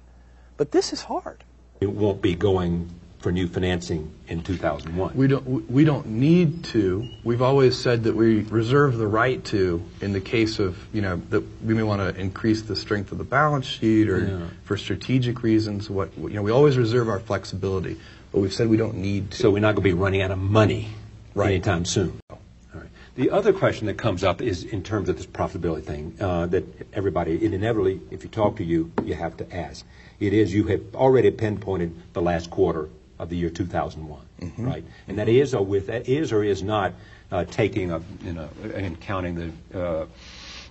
but 0.56 0.72
this 0.72 0.92
is 0.92 1.02
hard. 1.02 1.44
It 1.80 1.90
won't 1.92 2.20
be 2.20 2.34
going 2.34 2.90
for 3.28 3.32
new 3.32 3.46
financing 3.46 4.10
in 4.28 4.42
2001. 4.42 5.14
We 5.14 5.26
don't, 5.28 5.70
we 5.70 5.84
don't 5.84 6.06
need 6.06 6.64
to. 6.72 7.06
We've 7.24 7.42
always 7.42 7.76
said 7.78 8.04
that 8.04 8.16
we 8.16 8.40
reserve 8.40 8.96
the 8.96 9.06
right 9.06 9.44
to 9.46 9.82
in 10.00 10.14
the 10.14 10.20
case 10.20 10.58
of, 10.58 10.78
you 10.94 11.02
know, 11.02 11.20
that 11.28 11.42
we 11.62 11.74
may 11.74 11.82
want 11.82 12.00
to 12.00 12.18
increase 12.18 12.62
the 12.62 12.74
strength 12.74 13.12
of 13.12 13.18
the 13.18 13.24
balance 13.24 13.66
sheet 13.66 14.08
or 14.08 14.18
Yeah. 14.24 14.46
for 14.64 14.78
strategic 14.78 15.42
reasons. 15.42 15.90
What, 15.90 16.16
you 16.16 16.30
know, 16.30 16.40
we 16.42 16.50
always 16.50 16.78
reserve 16.78 17.10
our 17.10 17.20
flexibility, 17.20 17.98
but 18.32 18.40
we've 18.40 18.54
said 18.54 18.68
we 18.70 18.78
don't 18.78 18.96
need 18.96 19.32
to. 19.32 19.36
So 19.36 19.50
we're 19.50 19.58
not 19.58 19.74
going 19.74 19.84
to 19.84 19.90
be 19.90 19.92
running 19.92 20.22
out 20.22 20.30
of 20.30 20.38
money 20.38 20.88
Right. 21.34 21.50
anytime 21.50 21.84
soon. 21.84 22.18
All 22.30 22.38
right. 22.72 22.88
The 23.14 23.28
other 23.28 23.52
question 23.52 23.88
that 23.88 23.98
comes 23.98 24.24
up 24.24 24.40
is 24.40 24.64
in 24.64 24.82
terms 24.82 25.10
of 25.10 25.18
this 25.18 25.26
profitability 25.26 25.84
thing 25.84 26.14
uh, 26.18 26.46
that 26.46 26.64
everybody, 26.94 27.32
it 27.44 27.52
inevitably, 27.52 28.00
if 28.10 28.22
you 28.22 28.30
talk 28.30 28.56
to 28.56 28.64
you, 28.64 28.90
you 29.04 29.12
have 29.12 29.36
to 29.36 29.54
ask. 29.54 29.84
It 30.18 30.32
is 30.32 30.52
you 30.54 30.64
have 30.64 30.80
already 30.96 31.30
pinpointed 31.30 31.94
the 32.14 32.22
last 32.22 32.48
quarter 32.50 32.88
of 33.18 33.28
the 33.28 33.36
year 33.36 33.50
2001, 33.50 34.52
right? 34.58 34.84
And 35.06 35.18
that 35.18 35.28
is 35.28 35.54
or 35.54 35.64
with 35.64 35.88
that 35.88 36.08
is 36.08 36.32
or 36.32 36.44
is 36.44 36.62
not 36.62 36.92
uh, 37.30 37.44
taking 37.44 37.90
a 37.90 38.00
you 38.22 38.32
know 38.32 38.48
and 38.74 39.00
counting 39.00 39.52
the 39.72 39.80
uh, 39.80 40.06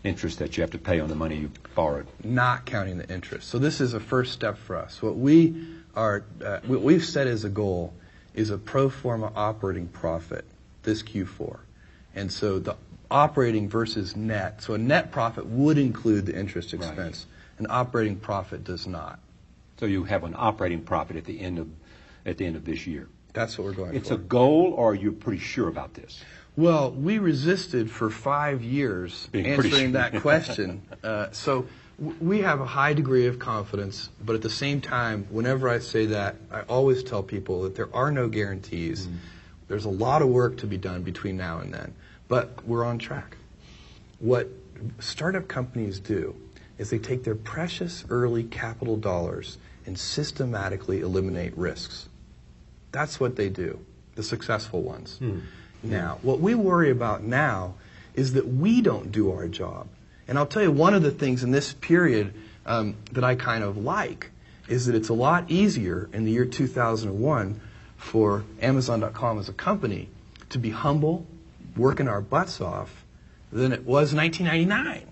interest 0.04 0.40
that 0.40 0.58
you 0.58 0.62
have 0.62 0.72
to 0.72 0.78
pay 0.78 1.00
on 1.00 1.10
the 1.10 1.16
money 1.16 1.36
you 1.38 1.52
borrowed. 1.76 2.08
not 2.24 2.66
counting 2.66 2.98
the 2.98 3.10
interest. 3.14 3.50
So 3.50 3.60
this 3.60 3.82
is 3.82 3.94
a 3.94 4.00
first 4.00 4.34
step 4.34 4.58
for 4.58 4.76
us. 4.76 5.02
What 5.02 5.18
we 5.18 5.68
are, 5.96 6.24
uh, 6.44 6.60
what 6.66 6.82
we've 6.82 7.04
set 7.04 7.28
as 7.28 7.44
a 7.44 7.50
goal 7.50 7.94
is 8.34 8.50
a 8.50 8.58
pro 8.58 8.90
forma 8.90 9.32
operating 9.36 9.88
profit 9.88 10.46
this 10.84 11.04
Q4, 11.04 11.60
and 12.16 12.32
so 12.32 12.60
the 12.60 12.76
operating 13.10 13.70
versus 13.70 14.16
net. 14.16 14.62
So 14.62 14.74
a 14.74 14.78
net 14.78 15.12
profit 15.12 15.46
would 15.46 15.78
include 15.78 16.26
the 16.26 16.38
interest 16.38 16.74
expense. 16.74 17.26
An 17.58 17.68
operating 17.70 18.18
profit 18.18 18.64
does 18.64 18.86
not. 18.86 19.20
So 19.80 19.86
you 19.86 20.04
have 20.04 20.24
an 20.24 20.36
operating 20.38 20.82
profit 20.82 21.16
at 21.18 21.26
the 21.26 21.40
end 21.40 21.60
of 21.60 21.68
at 22.28 22.38
the 22.38 22.46
end 22.46 22.56
of 22.56 22.66
this 22.66 22.86
year. 22.86 23.08
That's 23.34 23.58
what 23.58 23.66
we're 23.66 23.74
going 23.74 23.96
It's 23.96 24.10
for. 24.10 24.16
It's 24.16 24.24
a 24.24 24.26
goal, 24.26 24.74
or 24.76 24.92
are 24.92 24.96
you're 24.96 25.12
pretty 25.14 25.40
sure 25.40 25.68
about 25.70 25.94
this? 25.94 26.24
Well, 26.56 26.92
we 26.92 27.20
resisted 27.20 27.90
for 27.90 28.10
five 28.10 28.64
years 28.64 29.28
Being 29.32 29.46
answering 29.46 29.72
sure. 29.72 29.92
that 29.92 30.22
question. 30.22 30.82
Uh, 31.04 31.32
so 31.32 31.68
w- 32.00 32.18
we 32.20 32.42
have 32.42 32.60
a 32.60 32.66
high 32.66 32.92
degree 32.92 33.28
of 33.28 33.38
confidence, 33.40 34.10
but 34.26 34.36
at 34.36 34.42
the 34.42 34.50
same 34.50 34.82
time, 34.82 35.26
whenever 35.30 35.70
I 35.70 35.80
say 35.80 36.08
that, 36.08 36.36
I 36.52 36.62
always 36.62 37.04
tell 37.04 37.24
people 37.24 37.62
that 37.62 37.76
there 37.76 37.88
are 37.96 38.12
no 38.12 38.28
guarantees. 38.28 39.08
There's 39.68 39.86
a 39.86 39.90
lot 39.90 40.22
of 40.22 40.28
work 40.28 40.58
to 40.58 40.68
be 40.68 40.78
done 40.78 41.04
between 41.04 41.38
now 41.38 41.60
and 41.60 41.74
then, 41.74 41.94
but 42.28 42.66
we're 42.66 42.84
on 42.84 42.98
track. 42.98 43.38
What 44.20 44.50
startup 45.00 45.48
companies 45.48 46.00
do 46.00 46.36
is 46.78 46.90
they 46.90 47.00
take 47.00 47.24
their 47.24 47.36
precious 47.36 48.04
early 48.10 48.44
capital 48.44 48.98
dollars 48.98 49.60
and 49.86 49.98
systematically 49.98 51.02
eliminate 51.02 51.56
risks. 51.58 52.10
That's 52.98 53.20
what 53.20 53.36
they 53.36 53.50
do, 53.50 53.80
the 54.16 54.24
successful 54.24 54.82
ones. 54.82 55.20
Now, 55.84 56.18
what 56.24 56.40
we 56.40 56.56
worry 56.56 56.90
about 56.90 57.22
now 57.22 57.76
is 58.16 58.34
that 58.34 58.48
we 58.48 58.82
don't 58.82 59.12
do 59.12 59.32
our 59.32 59.48
job. 59.48 59.88
And 60.28 60.36
I'll 60.36 60.48
tell 60.48 60.64
you, 60.64 60.72
one 60.72 60.96
of 60.96 61.04
the 61.04 61.12
things 61.12 61.44
in 61.44 61.52
this 61.52 61.74
period 61.74 62.34
um, 62.66 62.96
that 63.12 63.24
I 63.24 63.36
kind 63.36 63.64
of 63.64 63.78
like 63.78 64.32
is 64.68 64.88
that 64.88 64.96
it's 64.96 65.10
a 65.10 65.14
lot 65.14 65.52
easier 65.52 66.10
in 66.12 66.26
the 66.26 66.32
year 66.32 66.46
2001 66.46 67.62
for 67.98 68.44
Amazon.com 68.64 69.38
as 69.38 69.48
a 69.48 69.54
company 69.54 70.10
to 70.50 70.58
be 70.58 70.72
humble, 70.72 71.28
working 71.76 72.08
our 72.08 72.20
butts 72.20 72.60
off, 72.60 73.06
than 73.52 73.74
it 73.74 73.86
was 73.86 74.12
in 74.12 74.18
1999 74.18 75.08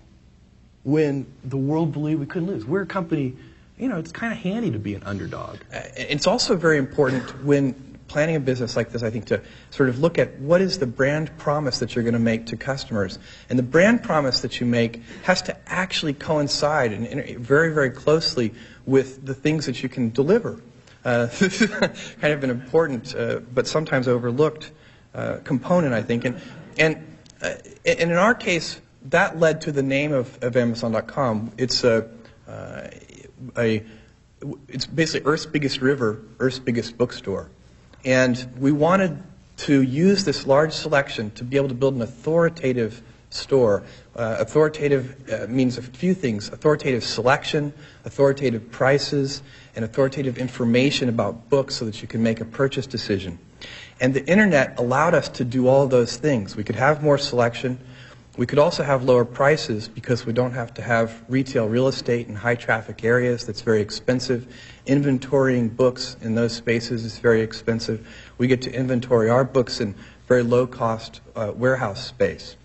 when 0.82 1.24
the 1.44 1.56
world 1.56 1.92
believed 1.92 2.18
we 2.18 2.26
couldn't 2.26 2.48
lose. 2.48 2.64
We're 2.64 2.82
a 2.82 2.86
company, 2.86 3.36
you 3.78 3.88
know, 3.88 3.98
it's 3.98 4.12
kind 4.12 4.32
of 4.32 4.38
handy 4.38 4.70
to 4.70 4.78
be 4.78 4.94
an 4.94 5.02
underdog. 5.04 5.58
Uh, 5.72 5.80
It's 5.96 6.26
also 6.26 6.56
very 6.56 6.78
important 6.78 7.44
when 7.44 7.74
planning 8.08 8.36
a 8.36 8.40
business 8.40 8.76
like 8.76 8.90
this, 8.90 9.02
I 9.02 9.10
think, 9.10 9.26
to 9.26 9.40
sort 9.70 9.88
of 9.88 9.98
look 9.98 10.18
at 10.18 10.38
what 10.38 10.60
is 10.60 10.78
the 10.78 10.86
brand 10.86 11.36
promise 11.38 11.80
that 11.80 11.94
you're 11.94 12.04
going 12.04 12.14
to 12.14 12.20
make 12.20 12.46
to 12.46 12.56
customers. 12.56 13.18
And 13.50 13.58
the 13.58 13.64
brand 13.64 14.02
promise 14.02 14.40
that 14.40 14.60
you 14.60 14.66
make 14.66 15.02
has 15.24 15.42
to 15.42 15.56
actually 15.66 16.14
coincide 16.14 16.92
and 16.92 17.06
inter- 17.06 17.38
very, 17.38 17.74
very 17.74 17.90
closely 17.90 18.54
with 18.86 19.26
the 19.26 19.34
things 19.34 19.66
that 19.66 19.82
you 19.82 19.88
can 19.88 20.10
deliver. 20.10 20.60
Uh, 21.04 21.28
kind 22.20 22.32
of 22.32 22.42
an 22.44 22.50
important, 22.50 23.14
uh, 23.14 23.40
but 23.54 23.66
sometimes 23.66 24.08
overlooked 24.08 24.72
uh, 25.14 25.38
component, 25.44 25.94
I 25.94 26.02
think. 26.02 26.24
And, 26.24 26.40
and, 26.78 27.18
uh, 27.42 27.54
and 27.84 28.10
in 28.10 28.16
our 28.16 28.34
case, 28.34 28.80
that 29.10 29.38
led 29.38 29.60
to 29.62 29.72
the 29.72 29.82
name 29.82 30.12
of, 30.12 30.42
of 30.42 30.56
Amazon.com. 30.56 31.52
It's 31.58 31.84
a, 31.84 32.08
uh, 32.48 32.88
a, 33.56 33.84
it's 34.68 34.86
basically 34.86 35.30
Earth's 35.30 35.46
biggest 35.46 35.80
river, 35.80 36.22
Earth's 36.38 36.58
biggest 36.58 36.96
bookstore. 36.96 37.48
And 38.04 38.48
we 38.58 38.72
wanted 38.72 39.22
to 39.58 39.82
use 39.82 40.24
this 40.24 40.46
large 40.46 40.72
selection 40.72 41.30
to 41.32 41.44
be 41.44 41.56
able 41.56 41.68
to 41.68 41.74
build 41.74 41.94
an 41.94 42.02
authoritative 42.02 43.02
store. 43.30 43.82
Uh, 44.14 44.36
authoritative 44.38 45.30
uh, 45.32 45.46
means 45.48 45.78
a 45.78 45.82
few 45.82 46.14
things 46.14 46.48
authoritative 46.48 47.04
selection, 47.04 47.72
authoritative 48.04 48.70
prices, 48.70 49.42
and 49.74 49.84
authoritative 49.84 50.38
information 50.38 51.08
about 51.08 51.48
books 51.48 51.74
so 51.74 51.84
that 51.84 52.00
you 52.00 52.08
can 52.08 52.22
make 52.22 52.40
a 52.40 52.44
purchase 52.44 52.86
decision. 52.86 53.38
And 54.00 54.12
the 54.12 54.26
internet 54.26 54.78
allowed 54.78 55.14
us 55.14 55.28
to 55.30 55.44
do 55.44 55.68
all 55.68 55.86
those 55.86 56.16
things. 56.16 56.54
We 56.54 56.64
could 56.64 56.76
have 56.76 57.02
more 57.02 57.18
selection. 57.18 57.78
We 58.36 58.44
could 58.44 58.58
also 58.58 58.82
have 58.82 59.02
lower 59.02 59.24
prices 59.24 59.88
because 59.88 60.26
we 60.26 60.34
don't 60.34 60.52
have 60.52 60.74
to 60.74 60.82
have 60.82 61.24
retail 61.28 61.68
real 61.68 61.88
estate 61.88 62.28
in 62.28 62.34
high 62.34 62.54
traffic 62.54 63.02
areas 63.02 63.46
that's 63.46 63.62
very 63.62 63.80
expensive. 63.80 64.46
Inventorying 64.86 65.74
books 65.74 66.18
in 66.20 66.34
those 66.34 66.54
spaces 66.54 67.04
is 67.04 67.18
very 67.18 67.40
expensive. 67.40 68.06
We 68.36 68.46
get 68.46 68.60
to 68.62 68.72
inventory 68.72 69.30
our 69.30 69.44
books 69.44 69.80
in 69.80 69.94
very 70.28 70.42
low 70.42 70.66
cost 70.66 71.22
uh, 71.34 71.52
warehouse 71.54 72.06
space. 72.06 72.56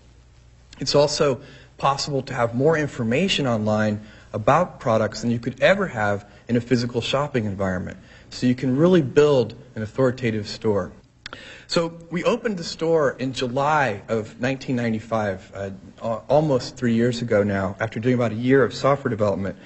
It's 0.78 0.94
also 0.94 1.40
possible 1.78 2.22
to 2.22 2.34
have 2.34 2.54
more 2.54 2.76
information 2.76 3.46
online 3.46 4.02
about 4.34 4.78
products 4.78 5.22
than 5.22 5.30
you 5.30 5.38
could 5.38 5.60
ever 5.62 5.86
have 5.86 6.28
in 6.48 6.56
a 6.56 6.60
physical 6.60 7.00
shopping 7.00 7.46
environment. 7.46 7.96
So 8.28 8.46
you 8.46 8.54
can 8.54 8.76
really 8.76 9.02
build 9.02 9.54
an 9.74 9.82
authoritative 9.82 10.48
store. 10.48 10.92
So 11.66 11.98
we 12.10 12.24
opened 12.24 12.58
the 12.58 12.64
store 12.64 13.16
in 13.18 13.32
July 13.32 14.02
of 14.08 14.40
1995, 14.40 15.52
uh, 15.54 15.70
almost 16.28 16.76
three 16.76 16.94
years 16.94 17.22
ago 17.22 17.42
now, 17.42 17.76
after 17.80 18.00
doing 18.00 18.14
about 18.14 18.32
a 18.32 18.36
year 18.36 18.62
of 18.64 18.74
software 18.74 19.10
development. 19.10 19.56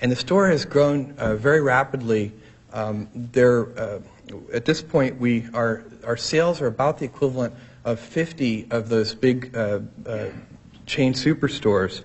And 0.00 0.10
the 0.10 0.16
store 0.16 0.48
has 0.48 0.64
grown 0.64 1.14
uh, 1.18 1.36
very 1.36 1.60
rapidly. 1.60 2.32
Um, 2.72 3.08
there, 3.14 3.78
uh, 3.78 4.00
at 4.52 4.64
this 4.64 4.82
point, 4.82 5.20
we 5.20 5.46
are, 5.54 5.84
our 6.04 6.16
sales 6.16 6.60
are 6.60 6.66
about 6.66 6.98
the 6.98 7.04
equivalent 7.04 7.54
of 7.84 8.00
50 8.00 8.68
of 8.70 8.88
those 8.88 9.14
big 9.14 9.56
uh, 9.56 9.80
uh, 10.06 10.26
chain 10.86 11.14
superstores. 11.14 12.02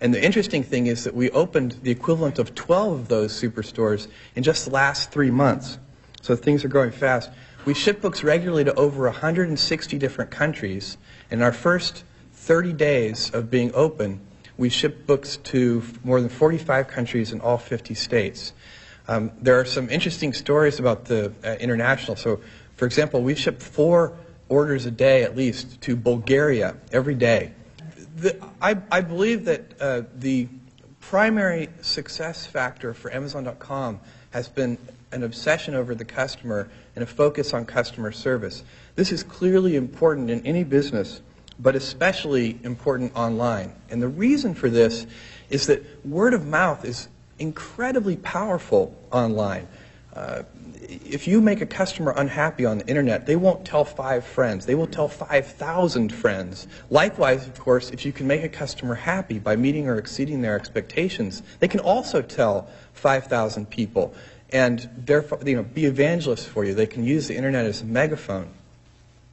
And 0.00 0.14
the 0.14 0.22
interesting 0.22 0.62
thing 0.62 0.86
is 0.86 1.04
that 1.04 1.14
we 1.14 1.30
opened 1.30 1.72
the 1.82 1.90
equivalent 1.90 2.38
of 2.38 2.54
12 2.54 2.92
of 2.92 3.08
those 3.08 3.32
superstores 3.32 4.08
in 4.36 4.42
just 4.42 4.66
the 4.66 4.70
last 4.70 5.10
three 5.10 5.30
months. 5.30 5.78
So 6.22 6.36
things 6.36 6.64
are 6.64 6.68
growing 6.68 6.92
fast. 6.92 7.30
We 7.68 7.74
ship 7.74 8.00
books 8.00 8.24
regularly 8.24 8.64
to 8.64 8.74
over 8.76 9.02
160 9.02 9.98
different 9.98 10.30
countries. 10.30 10.96
In 11.30 11.42
our 11.42 11.52
first 11.52 12.02
30 12.32 12.72
days 12.72 13.30
of 13.34 13.50
being 13.50 13.72
open, 13.74 14.22
we 14.56 14.70
shipped 14.70 15.06
books 15.06 15.36
to 15.52 15.82
more 16.02 16.18
than 16.18 16.30
45 16.30 16.88
countries 16.88 17.30
in 17.30 17.42
all 17.42 17.58
50 17.58 17.92
states. 17.92 18.54
Um, 19.06 19.32
there 19.42 19.60
are 19.60 19.66
some 19.66 19.90
interesting 19.90 20.32
stories 20.32 20.78
about 20.78 21.04
the 21.04 21.34
uh, 21.44 21.56
international. 21.60 22.16
So, 22.16 22.40
for 22.76 22.86
example, 22.86 23.20
we 23.20 23.34
ship 23.34 23.60
four 23.60 24.16
orders 24.48 24.86
a 24.86 24.90
day 24.90 25.22
at 25.22 25.36
least 25.36 25.78
to 25.82 25.94
Bulgaria 25.94 26.74
every 26.90 27.16
day. 27.16 27.52
The, 28.16 28.42
I, 28.62 28.78
I 28.90 29.02
believe 29.02 29.44
that 29.44 29.74
uh, 29.78 30.02
the 30.14 30.48
primary 31.00 31.68
success 31.82 32.46
factor 32.46 32.94
for 32.94 33.12
Amazon.com 33.12 34.00
has 34.30 34.48
been 34.48 34.78
an 35.12 35.22
obsession 35.22 35.74
over 35.74 35.94
the 35.94 36.04
customer 36.04 36.68
and 36.94 37.02
a 37.02 37.06
focus 37.06 37.54
on 37.54 37.64
customer 37.64 38.12
service. 38.12 38.62
This 38.94 39.12
is 39.12 39.22
clearly 39.22 39.76
important 39.76 40.30
in 40.30 40.44
any 40.46 40.64
business, 40.64 41.22
but 41.58 41.74
especially 41.74 42.58
important 42.62 43.14
online. 43.16 43.72
And 43.90 44.02
the 44.02 44.08
reason 44.08 44.54
for 44.54 44.68
this 44.68 45.06
is 45.50 45.66
that 45.66 45.82
word 46.06 46.34
of 46.34 46.46
mouth 46.46 46.84
is 46.84 47.08
incredibly 47.38 48.16
powerful 48.16 48.94
online. 49.10 49.66
Uh, 50.14 50.42
if 50.88 51.28
you 51.28 51.40
make 51.40 51.60
a 51.60 51.66
customer 51.66 52.12
unhappy 52.16 52.64
on 52.64 52.78
the 52.78 52.86
internet, 52.86 53.26
they 53.26 53.36
won't 53.36 53.64
tell 53.64 53.84
five 53.84 54.24
friends. 54.24 54.64
They 54.64 54.74
will 54.74 54.86
tell 54.86 55.06
5,000 55.06 56.12
friends. 56.12 56.66
Likewise, 56.90 57.46
of 57.46 57.58
course, 57.58 57.90
if 57.90 58.06
you 58.06 58.12
can 58.12 58.26
make 58.26 58.42
a 58.42 58.48
customer 58.48 58.94
happy 58.94 59.38
by 59.38 59.54
meeting 59.54 59.86
or 59.86 59.98
exceeding 59.98 60.40
their 60.40 60.56
expectations, 60.56 61.42
they 61.60 61.68
can 61.68 61.80
also 61.80 62.22
tell 62.22 62.68
5,000 62.94 63.68
people 63.68 64.14
and 64.50 64.88
therefore, 64.96 65.38
you 65.44 65.56
know, 65.56 65.62
be 65.62 65.84
evangelists 65.84 66.44
for 66.44 66.64
you. 66.64 66.74
They 66.74 66.86
can 66.86 67.04
use 67.04 67.28
the 67.28 67.36
internet 67.36 67.66
as 67.66 67.82
a 67.82 67.84
megaphone. 67.84 68.50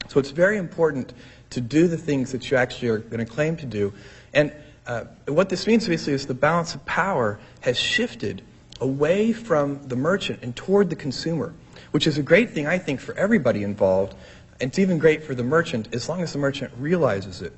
So 0.08 0.20
it's 0.20 0.30
very 0.30 0.56
important 0.58 1.12
to 1.50 1.60
do 1.60 1.88
the 1.88 1.96
things 1.96 2.32
that 2.32 2.50
you 2.50 2.56
actually 2.56 2.88
are 2.88 2.98
going 2.98 3.24
to 3.24 3.30
claim 3.30 3.56
to 3.56 3.66
do. 3.66 3.92
And 4.34 4.52
uh, 4.86 5.04
what 5.26 5.48
this 5.48 5.66
means 5.66 5.88
basically 5.88 6.12
is 6.14 6.26
the 6.26 6.34
balance 6.34 6.74
of 6.74 6.84
power 6.84 7.40
has 7.60 7.78
shifted 7.78 8.42
away 8.80 9.32
from 9.32 9.82
the 9.88 9.96
merchant 9.96 10.40
and 10.42 10.54
toward 10.54 10.90
the 10.90 10.96
consumer, 10.96 11.54
which 11.90 12.06
is 12.06 12.18
a 12.18 12.22
great 12.22 12.50
thing, 12.50 12.66
I 12.66 12.78
think, 12.78 13.00
for 13.00 13.14
everybody 13.14 13.62
involved. 13.62 14.14
And 14.60 14.70
it's 14.70 14.78
even 14.78 14.98
great 14.98 15.24
for 15.24 15.34
the 15.34 15.42
merchant 15.42 15.94
as 15.94 16.08
long 16.08 16.20
as 16.22 16.32
the 16.32 16.38
merchant 16.38 16.72
realizes 16.78 17.42
it. 17.42 17.52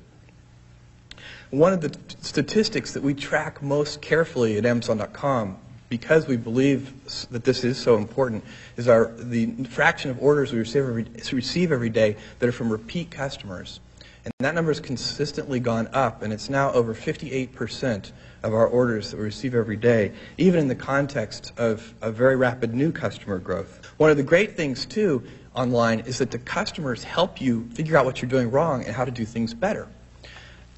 One 1.51 1.73
of 1.73 1.81
the 1.81 1.97
statistics 2.21 2.93
that 2.93 3.03
we 3.03 3.13
track 3.13 3.61
most 3.61 4.01
carefully 4.01 4.57
at 4.57 4.65
Amazon.com, 4.65 5.57
because 5.89 6.27
we 6.27 6.37
believe 6.37 6.93
that 7.31 7.43
this 7.43 7.63
is 7.63 7.77
so 7.77 7.97
important, 7.97 8.43
is 8.77 8.87
our 8.87 9.11
the 9.17 9.47
fraction 9.65 10.11
of 10.11 10.21
orders 10.21 10.53
we 10.53 10.59
receive 10.59 10.83
every, 10.83 11.05
receive 11.33 11.71
every 11.71 11.89
day 11.89 12.15
that 12.37 12.47
are 12.47 12.53
from 12.53 12.71
repeat 12.71 13.11
customers. 13.11 13.79
And 14.23 14.33
that 14.39 14.53
number 14.53 14.69
has 14.69 14.79
consistently 14.79 15.59
gone 15.59 15.89
up, 15.93 16.21
and 16.21 16.31
it's 16.31 16.49
now 16.49 16.71
over 16.73 16.93
58% 16.93 18.11
of 18.43 18.53
our 18.53 18.67
orders 18.67 19.11
that 19.11 19.17
we 19.17 19.23
receive 19.23 19.55
every 19.55 19.75
day, 19.75 20.13
even 20.37 20.59
in 20.59 20.67
the 20.67 20.75
context 20.75 21.51
of 21.57 21.93
a 22.01 22.11
very 22.11 22.35
rapid 22.35 22.73
new 22.73 22.91
customer 22.91 23.39
growth. 23.39 23.85
One 23.97 24.11
of 24.11 24.17
the 24.17 24.23
great 24.23 24.55
things, 24.55 24.85
too, 24.85 25.23
online 25.55 26.01
is 26.01 26.19
that 26.19 26.31
the 26.31 26.37
customers 26.37 27.03
help 27.03 27.41
you 27.41 27.67
figure 27.73 27.97
out 27.97 28.05
what 28.05 28.21
you're 28.21 28.29
doing 28.29 28.51
wrong 28.51 28.83
and 28.85 28.95
how 28.95 29.05
to 29.05 29.11
do 29.11 29.25
things 29.25 29.53
better. 29.53 29.87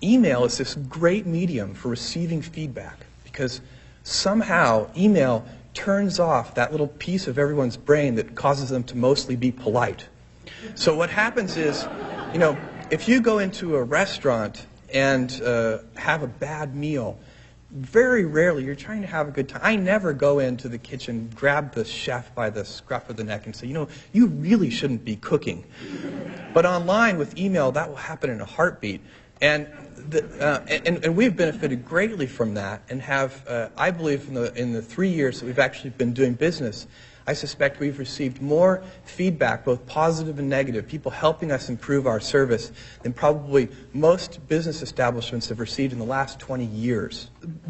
Email 0.01 0.45
is 0.45 0.57
this 0.57 0.75
great 0.75 1.25
medium 1.25 1.73
for 1.73 1.89
receiving 1.89 2.41
feedback 2.41 3.05
because 3.23 3.61
somehow 4.03 4.89
email 4.95 5.45
turns 5.73 6.19
off 6.19 6.55
that 6.55 6.71
little 6.71 6.87
piece 6.87 7.27
of 7.27 7.37
everyone's 7.37 7.77
brain 7.77 8.15
that 8.15 8.35
causes 8.35 8.69
them 8.69 8.83
to 8.83 8.97
mostly 8.97 9.35
be 9.35 9.51
polite. 9.51 10.07
So 10.75 10.95
what 10.95 11.09
happens 11.09 11.57
is, 11.57 11.87
you 12.33 12.39
know, 12.39 12.57
if 12.89 13.07
you 13.07 13.21
go 13.21 13.39
into 13.39 13.77
a 13.77 13.83
restaurant 13.83 14.65
and 14.93 15.41
uh, 15.41 15.79
have 15.95 16.23
a 16.23 16.27
bad 16.27 16.75
meal, 16.75 17.17
very 17.71 18.25
rarely 18.25 18.65
you're 18.65 18.75
trying 18.75 19.01
to 19.01 19.07
have 19.07 19.29
a 19.29 19.31
good 19.31 19.47
time. 19.47 19.61
I 19.63 19.77
never 19.77 20.11
go 20.11 20.39
into 20.39 20.67
the 20.67 20.77
kitchen, 20.77 21.31
grab 21.33 21.73
the 21.73 21.85
chef 21.85 22.35
by 22.35 22.49
the 22.49 22.65
scruff 22.65 23.09
of 23.09 23.15
the 23.15 23.23
neck, 23.23 23.45
and 23.45 23.55
say, 23.55 23.67
you 23.67 23.73
know, 23.73 23.87
you 24.11 24.27
really 24.27 24.69
shouldn't 24.69 25.05
be 25.05 25.15
cooking. 25.15 25.63
But 26.53 26.65
online 26.65 27.17
with 27.17 27.37
email, 27.37 27.71
that 27.71 27.87
will 27.87 27.95
happen 27.95 28.29
in 28.29 28.41
a 28.41 28.45
heartbeat. 28.45 28.99
And, 29.39 29.67
the, 30.09 30.45
uh, 30.45 30.65
and, 30.67 31.03
and, 31.05 31.15
we've 31.15 31.35
benefited 31.35 31.85
greatly 31.85 32.27
from 32.27 32.53
that 32.55 32.81
and 32.89 33.01
have, 33.01 33.47
uh, 33.47 33.69
I 33.77 33.91
believe, 33.91 34.27
in 34.27 34.33
the, 34.33 34.53
in 34.53 34.73
the 34.73 34.81
three 34.81 35.09
years 35.09 35.39
that 35.39 35.45
we've 35.45 35.59
actually 35.59 35.91
been 35.91 36.13
doing 36.13 36.33
business, 36.33 36.87
I 37.27 37.33
suspect 37.33 37.79
we've 37.79 37.99
received 37.99 38.41
more 38.41 38.83
feedback, 39.05 39.63
both 39.63 39.85
positive 39.85 40.39
and 40.39 40.49
negative, 40.49 40.87
people 40.87 41.11
helping 41.11 41.51
us 41.51 41.69
improve 41.69 42.07
our 42.07 42.19
service, 42.19 42.71
than 43.03 43.13
probably 43.13 43.69
most 43.93 44.45
business 44.47 44.81
establishments 44.81 45.49
have 45.49 45.59
received 45.59 45.93
in 45.93 45.99
the 45.99 46.05
last 46.05 46.39
20 46.39 46.65
years. 46.65 47.29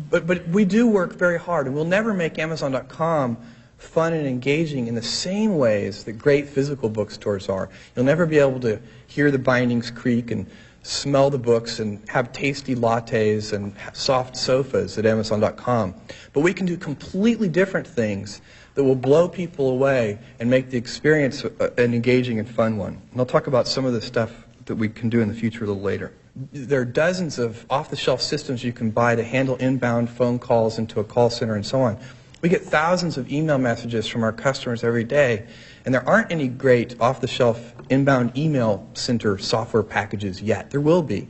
But, 0.09 0.25
but 0.25 0.47
we 0.47 0.65
do 0.65 0.87
work 0.87 1.13
very 1.13 1.37
hard, 1.37 1.67
and 1.67 1.75
we'll 1.75 1.85
never 1.85 2.13
make 2.13 2.39
Amazon.com 2.39 3.37
fun 3.77 4.13
and 4.13 4.27
engaging 4.27 4.87
in 4.87 4.95
the 4.95 5.01
same 5.01 5.57
ways 5.57 6.03
that 6.03 6.13
great 6.13 6.47
physical 6.47 6.87
bookstores 6.87 7.49
are. 7.49 7.69
You'll 7.95 8.05
never 8.05 8.25
be 8.25 8.37
able 8.37 8.59
to 8.61 8.79
hear 9.07 9.31
the 9.31 9.39
bindings 9.39 9.89
creak 9.89 10.31
and 10.31 10.45
smell 10.83 11.29
the 11.29 11.37
books 11.37 11.79
and 11.79 12.07
have 12.09 12.31
tasty 12.33 12.75
lattes 12.75 13.53
and 13.53 13.75
soft 13.93 14.35
sofas 14.35 14.97
at 14.97 15.05
Amazon.com. 15.05 15.95
But 16.33 16.41
we 16.41 16.53
can 16.53 16.65
do 16.65 16.77
completely 16.77 17.49
different 17.49 17.87
things 17.87 18.41
that 18.75 18.83
will 18.83 18.95
blow 18.95 19.27
people 19.27 19.69
away 19.69 20.19
and 20.39 20.49
make 20.49 20.69
the 20.69 20.77
experience 20.77 21.43
uh, 21.43 21.69
an 21.77 21.93
engaging 21.93 22.39
and 22.39 22.49
fun 22.49 22.77
one. 22.77 23.01
And 23.11 23.19
I'll 23.19 23.25
talk 23.25 23.47
about 23.47 23.67
some 23.67 23.85
of 23.85 23.93
the 23.93 24.01
stuff 24.01 24.31
that 24.65 24.75
we 24.75 24.89
can 24.89 25.09
do 25.09 25.21
in 25.21 25.27
the 25.27 25.33
future 25.33 25.65
a 25.65 25.67
little 25.67 25.81
later. 25.81 26.13
There 26.53 26.79
are 26.79 26.85
dozens 26.85 27.37
of 27.39 27.65
off-the-shelf 27.69 28.21
systems 28.21 28.63
you 28.63 28.71
can 28.71 28.89
buy 28.89 29.15
to 29.15 29.23
handle 29.23 29.57
inbound 29.57 30.09
phone 30.09 30.39
calls 30.39 30.79
into 30.79 31.01
a 31.01 31.03
call 31.03 31.29
center 31.29 31.55
and 31.55 31.65
so 31.65 31.81
on. 31.81 31.99
We 32.41 32.49
get 32.49 32.63
thousands 32.63 33.17
of 33.17 33.31
email 33.31 33.57
messages 33.57 34.07
from 34.07 34.23
our 34.23 34.31
customers 34.31 34.83
every 34.83 35.03
day, 35.03 35.45
and 35.85 35.93
there 35.93 36.07
aren't 36.07 36.31
any 36.31 36.47
great 36.47 36.99
off-the-shelf 36.99 37.73
inbound 37.89 38.37
email 38.37 38.87
center 38.93 39.37
software 39.37 39.83
packages 39.83 40.41
yet. 40.41 40.71
There 40.71 40.81
will 40.81 41.01
be. 41.01 41.27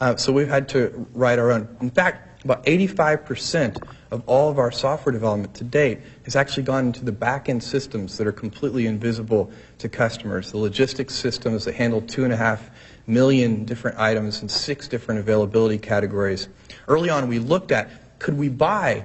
Uh, 0.00 0.16
so 0.16 0.32
we've 0.32 0.48
had 0.48 0.68
to 0.70 1.06
write 1.14 1.38
our 1.38 1.50
own. 1.50 1.68
In 1.80 1.90
fact, 1.90 2.44
about 2.44 2.64
85% 2.66 3.86
of 4.10 4.22
all 4.26 4.50
of 4.50 4.58
our 4.58 4.70
software 4.70 5.12
development 5.12 5.54
to 5.54 5.64
date 5.64 6.00
has 6.24 6.36
actually 6.36 6.64
gone 6.64 6.86
into 6.86 7.04
the 7.04 7.12
back-end 7.12 7.62
systems 7.62 8.18
that 8.18 8.26
are 8.26 8.32
completely 8.32 8.86
invisible 8.86 9.50
to 9.78 9.88
customers. 9.88 10.52
The 10.52 10.58
logistics 10.58 11.14
systems 11.14 11.64
that 11.64 11.74
handle 11.74 12.02
two 12.02 12.24
and 12.24 12.32
a 12.32 12.36
half 12.36 12.70
million 13.06 13.64
different 13.64 13.98
items 13.98 14.42
in 14.42 14.48
six 14.48 14.88
different 14.88 15.20
availability 15.20 15.78
categories. 15.78 16.48
Early 16.86 17.10
on, 17.10 17.28
we 17.28 17.38
looked 17.38 17.72
at 17.72 18.18
could 18.18 18.36
we 18.36 18.48
buy 18.48 19.04